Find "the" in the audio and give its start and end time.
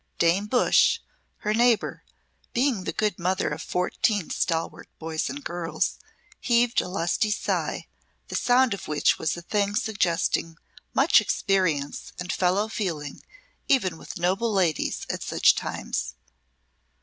2.85-2.91, 8.27-8.35